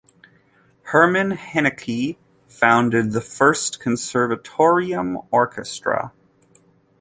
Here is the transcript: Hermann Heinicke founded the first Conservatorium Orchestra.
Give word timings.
Hermann 0.85 1.33
Heinicke 1.37 2.17
founded 2.47 3.11
the 3.11 3.21
first 3.21 3.79
Conservatorium 3.79 5.19
Orchestra. 5.29 6.11